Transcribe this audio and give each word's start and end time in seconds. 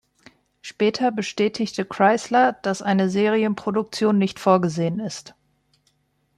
Später 0.61 1.11
bestätigte 1.11 1.85
Chrysler, 1.85 2.53
dass 2.63 2.81
eine 2.81 3.07
Serienproduktion 3.07 4.17
nicht 4.17 4.39
vorgesehen 4.39 4.99
ist. 4.99 5.35